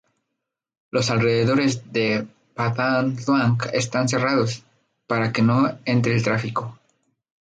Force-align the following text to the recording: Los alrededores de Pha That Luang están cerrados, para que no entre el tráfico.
Los 0.89 1.11
alrededores 1.11 1.93
de 1.93 2.25
Pha 2.55 2.73
That 2.73 3.05
Luang 3.27 3.59
están 3.71 4.09
cerrados, 4.09 4.63
para 5.05 5.31
que 5.31 5.43
no 5.43 5.77
entre 5.85 6.15
el 6.15 6.23
tráfico. 6.23 6.79